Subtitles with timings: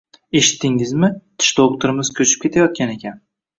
[0.37, 1.09] Eshitdingizmi,
[1.43, 3.25] tish doʻxtirimiz koʻchib ketayotgan ekan.